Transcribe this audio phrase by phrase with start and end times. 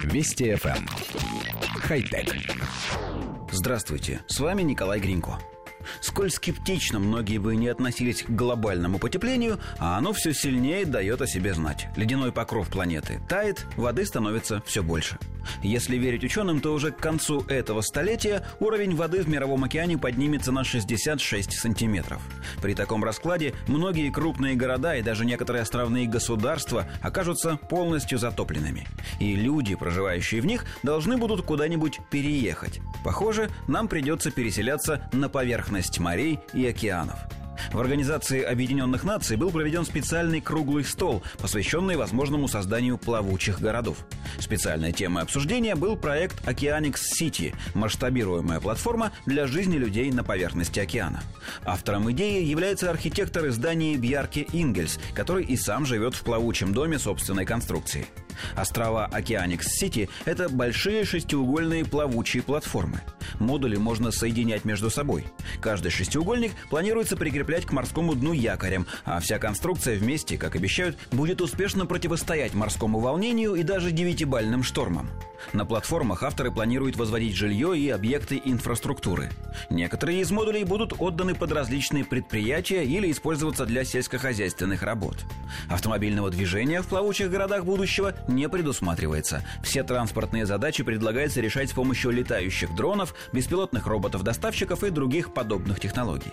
[0.00, 0.76] Вести FM.
[0.76, 0.86] Эм.
[1.80, 2.34] Хай-тек.
[3.50, 5.38] Здравствуйте, с вами Николай Гринько.
[6.00, 11.26] Сколь скептично многие бы не относились к глобальному потеплению, а оно все сильнее дает о
[11.26, 11.88] себе знать.
[11.96, 15.18] Ледяной покров планеты тает, воды становится все больше.
[15.62, 20.52] Если верить ученым, то уже к концу этого столетия уровень воды в Мировом океане поднимется
[20.52, 22.22] на 66 сантиметров.
[22.60, 28.86] При таком раскладе многие крупные города и даже некоторые островные государства окажутся полностью затопленными.
[29.20, 32.80] И люди, проживающие в них, должны будут куда-нибудь переехать.
[33.04, 37.18] Похоже, нам придется переселяться на поверхность морей и океанов.
[37.72, 43.98] В Организации Объединенных Наций был проведен специальный круглый стол, посвященный возможному созданию плавучих городов.
[44.38, 51.22] Специальной темой обсуждения был проект Okeanix City, масштабируемая платформа для жизни людей на поверхности океана.
[51.64, 57.44] Автором идеи является архитектор издания Бьярке Ингельс, который и сам живет в плавучем доме собственной
[57.44, 58.06] конструкции.
[58.56, 63.00] Острова Океаникс-Сити– это большие шестиугольные плавучие платформы.
[63.42, 65.26] Модули можно соединять между собой.
[65.60, 71.40] Каждый шестиугольник планируется прикреплять к морскому дну якорем, а вся конструкция вместе, как обещают, будет
[71.40, 75.10] успешно противостоять морскому волнению и даже девятибальным штормам.
[75.52, 79.30] На платформах авторы планируют возводить жилье и объекты инфраструктуры.
[79.70, 85.16] Некоторые из модулей будут отданы под различные предприятия или использоваться для сельскохозяйственных работ.
[85.68, 89.44] Автомобильного движения в плавучих городах будущего не предусматривается.
[89.62, 96.32] Все транспортные задачи предлагается решать с помощью летающих дронов, беспилотных роботов-доставщиков и других подобных технологий.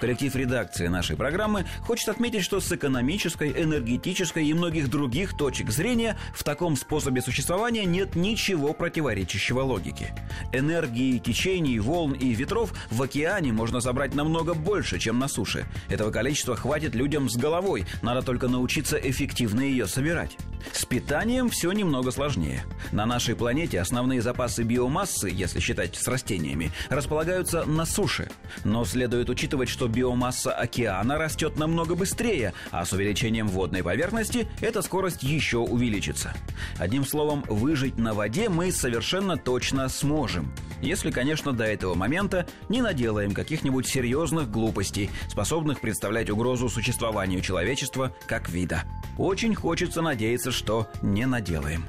[0.00, 6.18] Коллектив редакции нашей программы хочет отметить, что с экономической, энергетической и многих других точек зрения
[6.34, 10.14] в таком способе существования нет ничего противоречащего логике.
[10.52, 15.66] Энергии, течений, волн и ветров в океане можно собрать намного больше, чем на суше.
[15.88, 20.36] Этого количества хватит людям с головой, надо только научиться эффективно ее собирать.
[20.72, 22.64] С питанием все немного сложнее.
[22.92, 28.28] На нашей планете основные запасы биомассы, если считать с растениями, располагаются на суше.
[28.64, 34.82] Но следует учитывать, что биомасса океана растет намного быстрее, а с увеличением водной поверхности эта
[34.82, 36.34] скорость еще увеличится.
[36.78, 40.52] Одним словом, выжить на воде мы совершенно точно сможем.
[40.82, 48.14] Если, конечно, до этого момента не наделаем каких-нибудь серьезных глупостей, способных представлять угрозу существованию человечества
[48.26, 48.84] как вида.
[49.18, 51.86] Очень хочется надеяться, что не наделаем.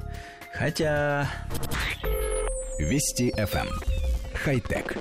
[0.53, 1.29] Хотя...
[2.79, 3.67] Вести FM.
[3.67, 3.69] Эм.
[4.33, 4.97] Хай-тек.